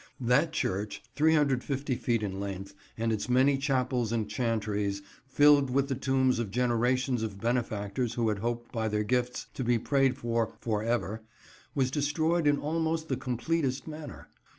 [0.19, 5.93] That church, 350 feet in length, and its many chapels and chantries, filled with the
[5.93, 10.55] tombs of generations of benefactors who had hoped by their gifts to be prayed for
[10.59, 11.21] "for ever,"
[11.75, 14.27] was destroyed in almost the completest manner.